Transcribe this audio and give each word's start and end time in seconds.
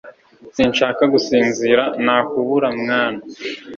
sinshaka 0.55 1.01
gusinzira 1.13 1.83
Nakubura 2.05 2.67
mwana 2.79 3.21